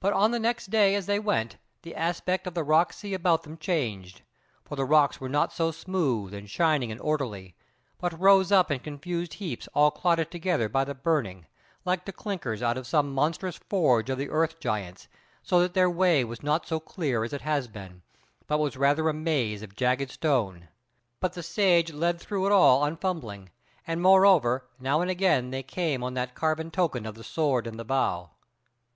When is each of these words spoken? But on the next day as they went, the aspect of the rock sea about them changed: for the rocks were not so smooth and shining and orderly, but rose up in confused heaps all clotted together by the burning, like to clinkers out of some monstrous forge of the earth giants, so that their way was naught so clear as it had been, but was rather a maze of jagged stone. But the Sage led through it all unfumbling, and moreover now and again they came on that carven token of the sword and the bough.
But 0.00 0.14
on 0.14 0.30
the 0.30 0.38
next 0.38 0.70
day 0.70 0.94
as 0.94 1.04
they 1.04 1.18
went, 1.18 1.58
the 1.82 1.94
aspect 1.94 2.46
of 2.46 2.54
the 2.54 2.64
rock 2.64 2.94
sea 2.94 3.12
about 3.12 3.42
them 3.42 3.58
changed: 3.58 4.22
for 4.64 4.74
the 4.74 4.86
rocks 4.86 5.20
were 5.20 5.28
not 5.28 5.52
so 5.52 5.70
smooth 5.70 6.32
and 6.32 6.48
shining 6.48 6.90
and 6.90 6.98
orderly, 6.98 7.54
but 7.98 8.18
rose 8.18 8.50
up 8.50 8.70
in 8.70 8.80
confused 8.80 9.34
heaps 9.34 9.68
all 9.74 9.90
clotted 9.90 10.30
together 10.30 10.66
by 10.70 10.82
the 10.82 10.94
burning, 10.94 11.44
like 11.84 12.06
to 12.06 12.12
clinkers 12.12 12.62
out 12.62 12.78
of 12.78 12.86
some 12.86 13.12
monstrous 13.12 13.58
forge 13.58 14.08
of 14.08 14.16
the 14.16 14.30
earth 14.30 14.58
giants, 14.60 15.08
so 15.42 15.60
that 15.60 15.74
their 15.74 15.90
way 15.90 16.24
was 16.24 16.42
naught 16.42 16.66
so 16.66 16.80
clear 16.80 17.22
as 17.22 17.34
it 17.34 17.42
had 17.42 17.70
been, 17.70 18.00
but 18.46 18.56
was 18.58 18.78
rather 18.78 19.10
a 19.10 19.12
maze 19.12 19.60
of 19.62 19.76
jagged 19.76 20.10
stone. 20.10 20.68
But 21.20 21.34
the 21.34 21.42
Sage 21.42 21.92
led 21.92 22.18
through 22.18 22.46
it 22.46 22.52
all 22.52 22.82
unfumbling, 22.82 23.50
and 23.86 24.00
moreover 24.00 24.64
now 24.80 25.02
and 25.02 25.10
again 25.10 25.50
they 25.50 25.62
came 25.62 26.02
on 26.02 26.14
that 26.14 26.34
carven 26.34 26.70
token 26.70 27.04
of 27.04 27.14
the 27.14 27.22
sword 27.22 27.66
and 27.66 27.78
the 27.78 27.84
bough. 27.84 28.30